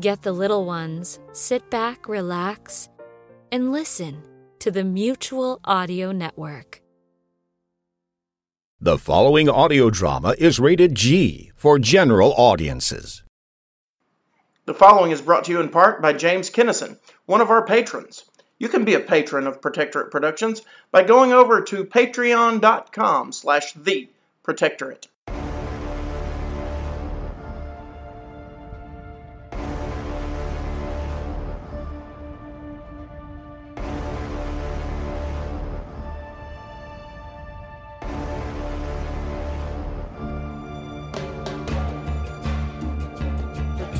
Get 0.00 0.22
the 0.22 0.32
little 0.32 0.64
ones, 0.64 1.20
sit 1.32 1.70
back, 1.70 2.08
relax, 2.08 2.88
and 3.52 3.70
listen 3.70 4.24
to 4.58 4.72
the 4.72 4.82
Mutual 4.82 5.60
Audio 5.64 6.10
Network. 6.10 6.82
The 8.80 8.98
following 8.98 9.48
audio 9.48 9.90
drama 9.90 10.34
is 10.36 10.58
rated 10.58 10.96
G 10.96 11.52
for 11.54 11.78
general 11.78 12.34
audiences. 12.36 13.22
The 14.66 14.74
following 14.74 15.12
is 15.12 15.22
brought 15.22 15.44
to 15.44 15.52
you 15.52 15.60
in 15.60 15.68
part 15.68 16.02
by 16.02 16.12
James 16.12 16.50
Kinnison, 16.50 16.98
one 17.26 17.40
of 17.40 17.50
our 17.50 17.64
patrons. 17.64 18.24
You 18.58 18.68
can 18.68 18.84
be 18.84 18.94
a 18.94 19.00
patron 19.00 19.46
of 19.46 19.62
Protectorate 19.62 20.10
Productions 20.10 20.62
by 20.90 21.04
going 21.04 21.32
over 21.32 21.60
to 21.60 21.84
patreon.com 21.84 23.30
slash 23.30 23.72
the 23.74 24.08
Protectorate. 24.42 25.06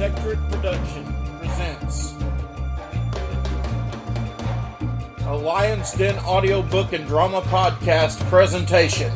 Protectorate 0.05 0.51
Production 0.51 1.15
presents 1.39 2.13
a 5.25 5.35
Lion's 5.35 5.95
Den 5.95 6.19
audiobook 6.27 6.93
and 6.93 7.07
drama 7.07 7.41
podcast 7.41 8.21
presentation 8.29 9.11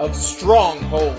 of 0.00 0.16
Stronghold. 0.16 1.16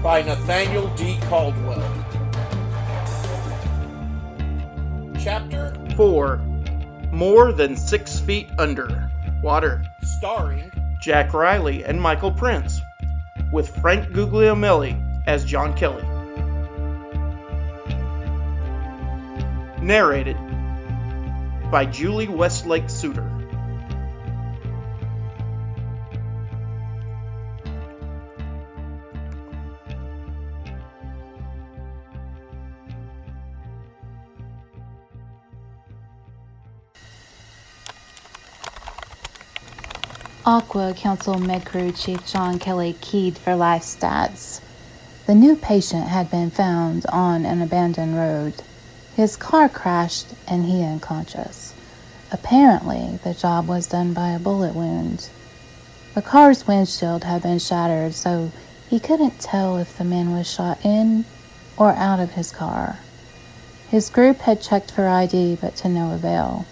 By 0.00 0.22
Nathaniel 0.22 0.86
D. 0.94 1.18
Caldwell. 1.22 1.82
Chapter 5.18 5.74
4. 5.96 6.36
More 7.10 7.50
than 7.50 7.76
six 7.76 8.20
feet 8.20 8.48
under. 8.56 9.10
Water. 9.42 9.82
starring 10.02 10.77
Jack 11.08 11.32
Riley 11.32 11.86
and 11.86 11.98
Michael 11.98 12.30
Prince, 12.30 12.82
with 13.50 13.74
Frank 13.80 14.10
Guglielmelli 14.12 15.24
as 15.26 15.42
John 15.42 15.74
Kelly. 15.74 16.02
Narrated 19.80 20.36
by 21.70 21.86
Julie 21.86 22.28
Westlake 22.28 22.90
Suter. 22.90 23.37
Aqua 40.50 40.94
Council 40.96 41.38
Med 41.38 41.66
Crew 41.66 41.92
Chief 41.92 42.26
John 42.26 42.58
Kelly 42.58 42.96
keyed 43.02 43.36
for 43.36 43.54
life 43.54 43.82
stats. 43.82 44.62
The 45.26 45.34
new 45.34 45.54
patient 45.54 46.04
had 46.04 46.30
been 46.30 46.50
found 46.50 47.04
on 47.10 47.44
an 47.44 47.60
abandoned 47.60 48.16
road. 48.16 48.54
His 49.14 49.36
car 49.36 49.68
crashed 49.68 50.28
and 50.46 50.64
he 50.64 50.82
unconscious. 50.82 51.74
Apparently, 52.32 53.18
the 53.24 53.34
job 53.34 53.68
was 53.68 53.88
done 53.88 54.14
by 54.14 54.30
a 54.30 54.38
bullet 54.38 54.74
wound. 54.74 55.28
The 56.14 56.22
car's 56.22 56.66
windshield 56.66 57.24
had 57.24 57.42
been 57.42 57.58
shattered, 57.58 58.14
so 58.14 58.50
he 58.88 58.98
couldn't 58.98 59.40
tell 59.40 59.76
if 59.76 59.98
the 59.98 60.04
man 60.04 60.32
was 60.32 60.50
shot 60.50 60.78
in 60.82 61.26
or 61.76 61.90
out 61.90 62.20
of 62.20 62.32
his 62.32 62.52
car. 62.52 63.00
His 63.90 64.08
group 64.08 64.38
had 64.38 64.62
checked 64.62 64.92
for 64.92 65.08
ID, 65.08 65.58
but 65.60 65.76
to 65.76 65.90
no 65.90 66.14
avail. 66.14 66.64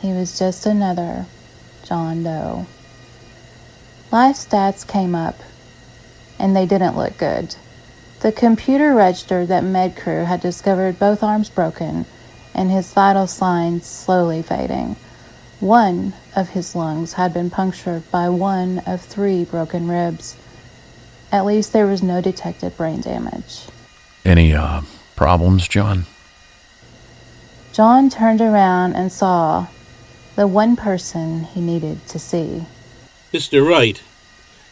He 0.00 0.14
was 0.14 0.38
just 0.38 0.64
another 0.64 1.26
John 1.84 2.22
Doe. 2.22 2.64
Life 4.12 4.36
stats 4.36 4.86
came 4.86 5.14
up, 5.14 5.36
and 6.38 6.54
they 6.54 6.66
didn't 6.66 6.98
look 6.98 7.16
good. 7.16 7.56
The 8.20 8.30
computer 8.30 8.92
registered 8.94 9.48
that 9.48 9.64
MedCrew 9.64 10.26
had 10.26 10.42
discovered 10.42 10.98
both 10.98 11.22
arms 11.22 11.48
broken 11.48 12.04
and 12.54 12.70
his 12.70 12.92
vital 12.92 13.26
signs 13.26 13.86
slowly 13.86 14.42
fading. 14.42 14.96
One 15.60 16.12
of 16.36 16.50
his 16.50 16.74
lungs 16.74 17.14
had 17.14 17.32
been 17.32 17.48
punctured 17.48 18.10
by 18.10 18.28
one 18.28 18.80
of 18.80 19.00
three 19.00 19.44
broken 19.44 19.88
ribs. 19.88 20.36
At 21.32 21.46
least 21.46 21.72
there 21.72 21.86
was 21.86 22.02
no 22.02 22.20
detected 22.20 22.76
brain 22.76 23.00
damage. 23.00 23.66
Any, 24.26 24.52
uh, 24.52 24.82
problems, 25.16 25.66
John? 25.66 26.04
John 27.72 28.10
turned 28.10 28.42
around 28.42 28.92
and 28.92 29.10
saw 29.10 29.68
the 30.36 30.46
one 30.46 30.76
person 30.76 31.44
he 31.44 31.62
needed 31.62 32.06
to 32.08 32.18
see. 32.18 32.66
Mr. 33.32 33.66
Wright, 33.66 34.02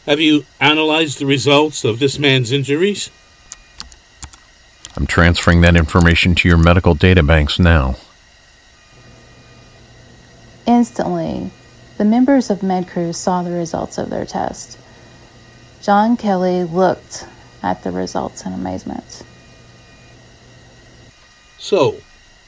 have 0.05 0.19
you 0.19 0.45
analyzed 0.59 1.17
the 1.17 1.25
results 1.25 1.83
of 1.83 1.97
this 1.97 2.19
man's 2.19 2.51
injuries? 2.51 3.09
I'm 4.95 5.07
transferring 5.07 5.61
that 5.61 5.75
information 5.75 6.35
to 6.35 6.47
your 6.47 6.59
medical 6.59 6.95
databanks 6.95 7.59
now. 7.59 7.95
Instantly, 10.67 11.49
the 11.97 12.05
members 12.05 12.51
of 12.51 12.59
MedCrew 12.59 13.15
saw 13.15 13.41
the 13.41 13.49
results 13.49 13.97
of 13.97 14.11
their 14.11 14.25
test. 14.25 14.77
John 15.81 16.15
Kelly 16.15 16.63
looked 16.63 17.25
at 17.63 17.81
the 17.81 17.89
results 17.89 18.45
in 18.45 18.53
amazement. 18.53 19.23
So, 21.57 21.95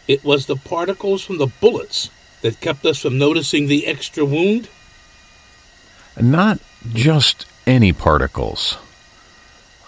it 0.07 0.23
was 0.23 0.45
the 0.45 0.57
particles 0.57 1.23
from 1.23 1.39
the 1.39 1.51
bullets 1.59 2.11
that 2.41 2.61
kept 2.61 2.85
us 2.85 2.99
from 2.99 3.17
noticing 3.17 3.65
the 3.65 3.87
extra 3.87 4.23
wound? 4.25 4.69
Not 6.19 6.59
just 6.93 7.45
any 7.65 7.93
particles. 7.93 8.77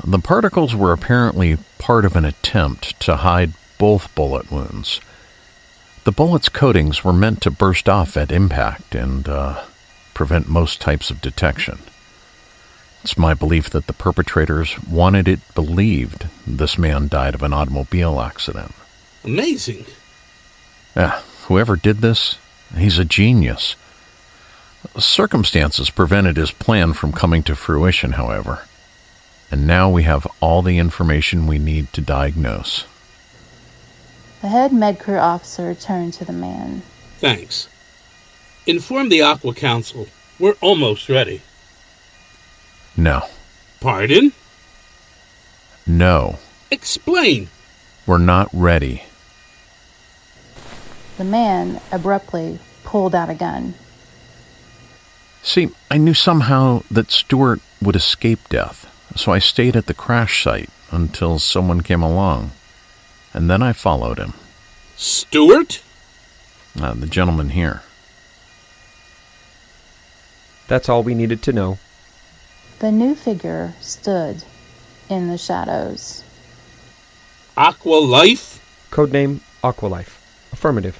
The 0.03 0.19
particles 0.19 0.75
were 0.75 0.91
apparently 0.93 1.57
part 1.77 2.05
of 2.05 2.15
an 2.15 2.25
attempt 2.25 2.99
to 3.01 3.17
hide 3.17 3.53
both 3.77 4.13
bullet 4.15 4.51
wounds. 4.51 4.99
The 6.03 6.11
bullet's 6.11 6.49
coatings 6.49 7.03
were 7.03 7.13
meant 7.13 7.41
to 7.41 7.51
burst 7.51 7.89
off 7.89 8.15
at 8.15 8.31
impact 8.31 8.93
and 8.93 9.27
uh, 9.27 9.63
prevent 10.13 10.47
most 10.47 10.79
types 10.79 11.09
of 11.09 11.21
detection. 11.21 11.79
It's 13.03 13.17
my 13.17 13.33
belief 13.33 13.69
that 13.69 13.87
the 13.87 13.93
perpetrators 13.93 14.81
wanted 14.83 15.27
it 15.27 15.39
believed 15.53 16.27
this 16.45 16.77
man 16.77 17.07
died 17.07 17.35
of 17.35 17.43
an 17.43 17.53
automobile 17.53 18.19
accident. 18.19 18.73
Amazing. 19.23 19.85
Yeah, 20.95 21.21
whoever 21.43 21.75
did 21.75 21.97
this, 21.97 22.37
he's 22.75 22.97
a 22.97 23.05
genius. 23.05 23.75
Circumstances 24.97 25.90
prevented 25.90 26.38
his 26.38 26.51
plan 26.51 26.94
from 26.94 27.12
coming 27.12 27.44
to 27.44 27.56
fruition, 27.56 28.13
however. 28.13 28.68
And 29.51 29.68
now 29.68 29.90
we 29.90 30.03
have 30.03 30.28
all 30.41 30.62
the 30.62 30.78
information 30.78 31.47
we 31.47 31.59
need 31.59 31.91
to 31.94 32.01
diagnose. 32.01 32.85
The 34.41 34.50
head 34.50 34.72
MedCrew 34.72 35.22
officer 35.22 35.73
turned 35.73 36.13
to 36.16 36.25
the 36.25 36.34
man. 36.34 36.81
Thanks. 37.18 37.69
Inform 38.68 39.09
the 39.09 39.22
Aqua 39.22 39.53
Council. 39.53 40.07
We're 40.40 40.56
almost 40.62 41.07
ready. 41.09 41.41
No. 42.97 43.23
Pardon? 43.79 44.34
No. 45.88 46.40
Explain. 46.72 47.50
We're 48.06 48.17
not 48.17 48.50
ready. 48.52 49.03
The 51.17 51.23
man 51.23 51.79
abruptly 51.91 52.59
pulled 52.84 53.16
out 53.16 53.29
a 53.29 53.35
gun. 53.35 53.75
See, 55.45 55.69
I 55.91 56.00
knew 56.00 56.16
somehow 56.16 56.81
that 56.90 57.11
Stewart 57.11 57.61
would 57.79 57.96
escape 57.96 58.49
death, 58.49 58.91
so 59.16 59.31
I 59.31 59.37
stayed 59.37 59.75
at 59.75 59.85
the 59.85 59.93
crash 59.93 60.43
site 60.43 60.72
until 60.90 61.37
someone 61.37 61.81
came 61.81 62.02
along. 62.02 62.49
And 63.31 63.47
then 63.47 63.61
I 63.61 63.72
followed 63.72 64.17
him. 64.17 64.34
Stewart? 64.96 65.84
Uh, 66.81 66.96
the 66.96 67.05
gentleman 67.05 67.49
here. 67.49 67.84
That's 70.67 70.90
all 70.90 71.03
we 71.03 71.14
needed 71.14 71.43
to 71.43 71.53
know. 71.53 71.78
The 72.79 72.91
new 72.91 73.14
figure 73.14 73.75
stood 73.81 74.43
in 75.09 75.28
the 75.28 75.37
shadows. 75.37 76.23
Aqua 77.55 77.97
Life? 77.97 78.90
Codename 78.90 79.41
Aqualife. 79.64 80.17
Affirmative. 80.52 80.97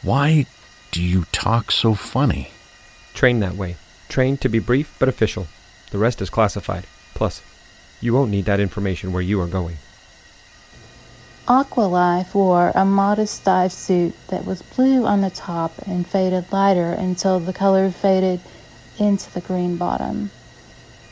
Why 0.00 0.46
do 0.92 1.02
you 1.02 1.24
talk 1.32 1.72
so 1.72 1.94
funny? 1.94 2.52
Trained 3.20 3.42
that 3.42 3.56
way. 3.56 3.76
Trained 4.08 4.40
to 4.40 4.48
be 4.48 4.60
brief 4.60 4.96
but 4.98 5.06
official. 5.06 5.46
The 5.90 5.98
rest 5.98 6.22
is 6.22 6.30
classified. 6.30 6.84
Plus, 7.12 7.42
you 8.00 8.14
won't 8.14 8.30
need 8.30 8.46
that 8.46 8.60
information 8.60 9.12
where 9.12 9.20
you 9.20 9.38
are 9.42 9.46
going. 9.46 9.76
Aqualife 11.46 12.34
wore 12.34 12.72
a 12.74 12.86
modest 12.86 13.44
dive 13.44 13.72
suit 13.72 14.14
that 14.28 14.46
was 14.46 14.62
blue 14.62 15.04
on 15.04 15.20
the 15.20 15.28
top 15.28 15.72
and 15.86 16.06
faded 16.06 16.50
lighter 16.50 16.92
until 16.92 17.38
the 17.38 17.52
color 17.52 17.90
faded 17.90 18.40
into 18.98 19.30
the 19.34 19.42
green 19.42 19.76
bottom. 19.76 20.30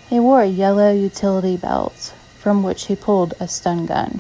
He 0.08 0.18
wore 0.18 0.40
a 0.40 0.46
yellow 0.46 0.90
utility 0.90 1.58
belt 1.58 2.14
from 2.38 2.62
which 2.62 2.86
he 2.86 2.96
pulled 2.96 3.34
a 3.38 3.46
stun 3.46 3.84
gun. 3.84 4.18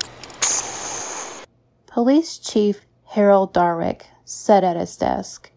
Police 1.86 2.36
Chief 2.36 2.82
Harold 3.06 3.54
Darwick 3.54 4.02
sat 4.26 4.62
at 4.62 4.76
his 4.76 4.94
desk, 4.94 5.50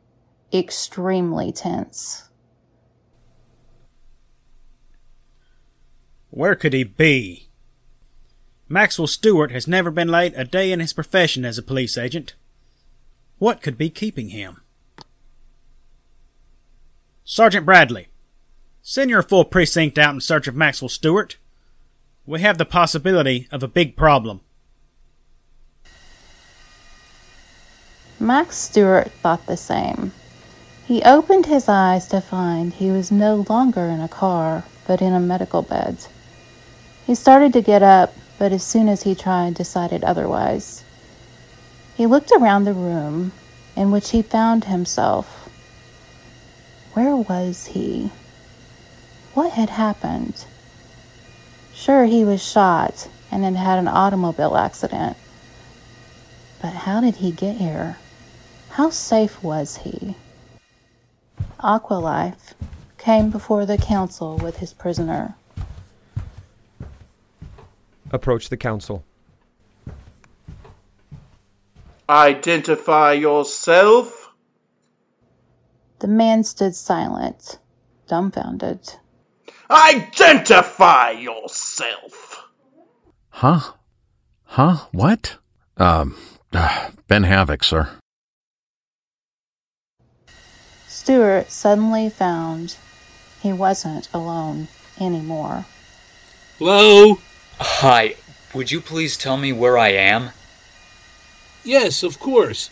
extremely 0.53 1.51
tense. 1.51 2.29
Where 6.29 6.55
could 6.55 6.73
he 6.73 6.83
be? 6.83 7.49
Maxwell 8.69 9.07
Stewart 9.07 9.51
has 9.51 9.67
never 9.67 9.91
been 9.91 10.07
late 10.07 10.33
a 10.37 10.45
day 10.45 10.71
in 10.71 10.79
his 10.79 10.93
profession 10.93 11.43
as 11.43 11.57
a 11.57 11.63
police 11.63 11.97
agent. 11.97 12.35
What 13.37 13.61
could 13.61 13.77
be 13.77 13.89
keeping 13.89 14.29
him? 14.29 14.61
Sergeant 17.25 17.65
Bradley, 17.65 18.07
send 18.81 19.09
your 19.09 19.23
full 19.23 19.43
precinct 19.43 19.97
out 19.97 20.13
in 20.13 20.21
search 20.21 20.47
of 20.47 20.55
Maxwell 20.55 20.89
Stewart. 20.89 21.37
We 22.25 22.39
have 22.41 22.57
the 22.57 22.65
possibility 22.65 23.47
of 23.51 23.61
a 23.61 23.67
big 23.67 23.97
problem. 23.97 24.41
Max 28.21 28.55
Stewart 28.55 29.11
thought 29.11 29.45
the 29.47 29.57
same. 29.57 30.13
He 30.91 31.03
opened 31.03 31.45
his 31.45 31.69
eyes 31.69 32.05
to 32.07 32.19
find 32.19 32.73
he 32.73 32.91
was 32.91 33.13
no 33.13 33.45
longer 33.47 33.85
in 33.85 34.01
a 34.01 34.09
car, 34.09 34.65
but 34.85 35.01
in 35.01 35.13
a 35.13 35.21
medical 35.21 35.61
bed. 35.61 35.95
He 37.07 37.15
started 37.15 37.53
to 37.53 37.61
get 37.61 37.81
up, 37.81 38.13
but 38.37 38.51
as 38.51 38.61
soon 38.61 38.89
as 38.89 39.03
he 39.03 39.15
tried, 39.15 39.53
decided 39.53 40.03
otherwise. 40.03 40.83
He 41.95 42.05
looked 42.05 42.29
around 42.33 42.65
the 42.65 42.73
room 42.73 43.31
in 43.73 43.89
which 43.89 44.09
he 44.09 44.21
found 44.21 44.65
himself. 44.65 45.49
Where 46.91 47.15
was 47.15 47.67
he? 47.67 48.11
What 49.33 49.51
had 49.51 49.69
happened? 49.69 50.43
Sure, 51.73 52.03
he 52.03 52.25
was 52.25 52.43
shot 52.43 53.07
and 53.31 53.45
had 53.45 53.55
had 53.55 53.79
an 53.79 53.87
automobile 53.87 54.57
accident. 54.57 55.15
But 56.61 56.73
how 56.73 56.99
did 56.99 57.15
he 57.15 57.31
get 57.31 57.55
here? 57.55 57.95
How 58.71 58.89
safe 58.89 59.41
was 59.41 59.77
he? 59.77 60.15
Aqualife 61.63 62.53
came 62.97 63.29
before 63.29 63.65
the 63.65 63.77
council 63.77 64.37
with 64.37 64.57
his 64.57 64.73
prisoner. 64.73 65.35
Approach 68.11 68.49
the 68.49 68.57
council. 68.57 69.03
Identify 72.09 73.13
yourself. 73.13 74.33
The 75.99 76.07
man 76.07 76.43
stood 76.43 76.75
silent, 76.75 77.59
dumbfounded. 78.07 78.95
Identify 79.69 81.11
yourself. 81.11 82.49
Huh? 83.29 83.73
Huh? 84.43 84.77
What? 84.91 85.37
Um, 85.77 86.17
Ben 87.07 87.23
Havoc, 87.23 87.63
sir. 87.63 88.00
Stewart 91.01 91.49
suddenly 91.49 92.11
found 92.11 92.77
he 93.41 93.51
wasn't 93.51 94.07
alone 94.13 94.67
anymore. 94.99 95.65
Hello? 96.59 97.17
Hi, 97.57 98.17
would 98.53 98.69
you 98.69 98.79
please 98.79 99.17
tell 99.17 99.35
me 99.35 99.51
where 99.51 99.79
I 99.79 99.87
am? 99.93 100.29
Yes, 101.63 102.03
of 102.03 102.19
course. 102.19 102.69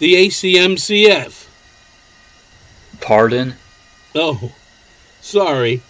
The 0.00 0.12
ACMCF. 0.16 1.48
Pardon? 3.00 3.54
Oh, 4.14 4.52
sorry. 5.22 5.80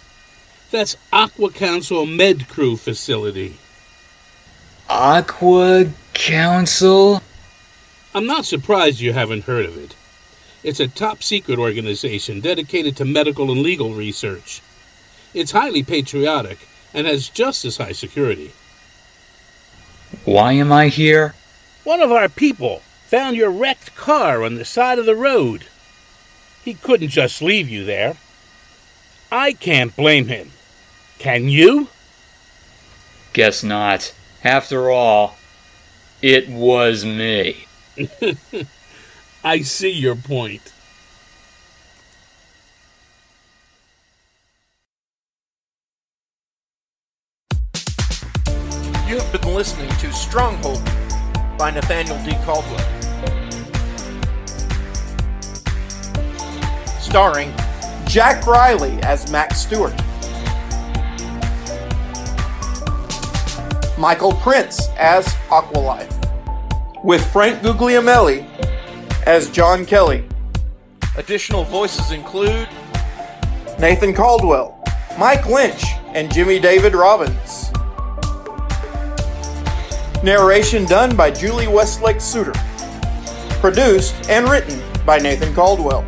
That's 0.71 0.95
Aqua 1.11 1.51
Council 1.51 2.05
Med 2.05 2.47
Crew 2.47 2.77
facility. 2.77 3.57
Aqua 4.87 5.91
Council? 6.13 7.21
I'm 8.15 8.25
not 8.25 8.45
surprised 8.45 9.01
you 9.01 9.11
haven't 9.11 9.43
heard 9.43 9.65
of 9.65 9.77
it. 9.77 9.95
It's 10.63 10.79
a 10.79 10.87
top 10.87 11.21
secret 11.21 11.59
organization 11.59 12.39
dedicated 12.39 12.95
to 12.97 13.05
medical 13.05 13.51
and 13.51 13.61
legal 13.61 13.93
research. 13.93 14.61
It's 15.33 15.51
highly 15.51 15.83
patriotic 15.83 16.67
and 16.93 17.05
has 17.05 17.27
just 17.27 17.65
as 17.65 17.77
high 17.77 17.91
security. 17.91 18.53
Why 20.25 20.53
am 20.53 20.71
I 20.71 20.87
here? 20.87 21.35
One 21.83 22.01
of 22.01 22.11
our 22.11 22.29
people 22.29 22.81
found 23.07 23.35
your 23.35 23.51
wrecked 23.51 23.95
car 23.95 24.43
on 24.43 24.55
the 24.55 24.63
side 24.63 24.99
of 24.99 25.05
the 25.05 25.15
road. 25.15 25.65
He 26.63 26.75
couldn't 26.75 27.09
just 27.09 27.41
leave 27.41 27.67
you 27.67 27.83
there. 27.83 28.15
I 29.31 29.53
can't 29.53 29.95
blame 29.95 30.27
him. 30.27 30.51
Can 31.19 31.49
you? 31.49 31.89
Guess 33.33 33.63
not. 33.63 34.13
After 34.43 34.89
all, 34.89 35.35
it 36.21 36.47
was 36.47 37.03
me. 37.03 37.67
I 39.45 39.59
see 39.59 39.89
your 39.89 40.15
point. 40.15 40.71
You 49.05 49.19
have 49.19 49.31
been 49.33 49.53
listening 49.53 49.89
to 49.97 50.13
Stronghold 50.13 50.81
by 51.57 51.71
Nathaniel 51.71 52.17
D. 52.23 52.31
Caldwell. 52.45 52.79
Starring 57.01 57.53
Jack 58.05 58.47
Riley 58.47 58.97
as 59.01 59.29
Max 59.29 59.59
Stewart, 59.59 59.93
Michael 63.99 64.31
Prince 64.35 64.87
as 64.97 65.27
Aqualife, 65.49 66.09
with 67.03 67.29
Frank 67.33 67.61
Guglielmelli 67.61 68.47
as 69.25 69.49
John 69.49 69.85
Kelly. 69.85 70.23
Additional 71.17 71.63
voices 71.63 72.11
include 72.11 72.67
Nathan 73.79 74.13
Caldwell, 74.13 74.83
Mike 75.17 75.45
Lynch, 75.45 75.83
and 76.07 76.31
Jimmy 76.33 76.59
David 76.59 76.93
Robbins. 76.93 77.71
Narration 80.23 80.85
done 80.85 81.15
by 81.15 81.29
Julie 81.31 81.67
Westlake 81.67 82.21
Suter. 82.21 82.53
Produced 83.59 84.15
and 84.29 84.49
written 84.49 84.81
by 85.05 85.17
Nathan 85.17 85.53
Caldwell. 85.53 86.01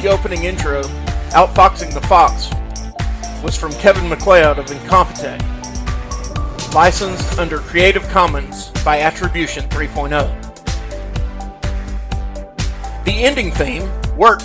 The 0.00 0.08
opening 0.08 0.44
intro, 0.44 0.82
Outfoxing 1.30 1.92
the 1.94 2.00
Fox, 2.02 2.50
was 3.42 3.56
from 3.56 3.72
Kevin 3.72 4.08
MacLeod 4.08 4.58
of 4.58 4.66
Incompetech. 4.66 5.40
Licensed 6.74 7.38
under 7.38 7.58
Creative 7.58 8.06
Commons 8.08 8.70
by 8.84 9.00
Attribution 9.00 9.64
3.0. 9.68 10.49
The 13.04 13.24
ending 13.24 13.50
theme, 13.52 13.88
Work, 14.16 14.42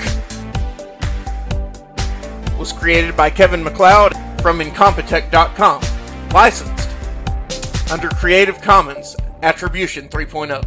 was 2.57 2.71
created 2.71 3.17
by 3.17 3.29
Kevin 3.29 3.63
MacLeod 3.63 4.13
from 4.41 4.59
Incompetech.com. 4.59 5.81
Licensed 6.33 6.89
under 7.91 8.09
Creative 8.09 8.59
Commons 8.61 9.15
Attribution 9.43 10.09
oh. 10.11 10.17
3.0. 10.17 10.63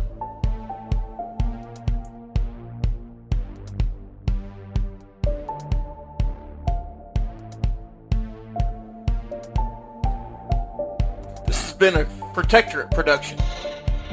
This 11.47 11.63
has 11.63 11.73
been 11.73 11.97
a 11.97 12.05
Protectorate 12.35 12.91
production. 12.93 13.37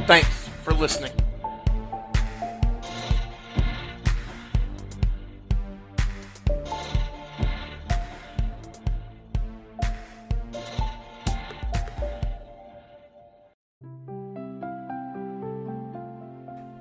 Thanks 0.08 0.48
for 0.64 0.74
listening. 0.74 1.12